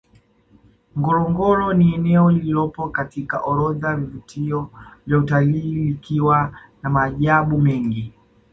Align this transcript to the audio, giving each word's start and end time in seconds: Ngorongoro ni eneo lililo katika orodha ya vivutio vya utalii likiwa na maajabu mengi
Ngorongoro 0.97 1.73
ni 1.73 1.93
eneo 1.95 2.31
lililo 2.31 2.67
katika 2.67 3.39
orodha 3.41 3.89
ya 3.89 3.95
vivutio 3.95 4.69
vya 5.07 5.17
utalii 5.17 5.83
likiwa 5.85 6.53
na 6.83 6.89
maajabu 6.89 7.57
mengi 7.57 8.13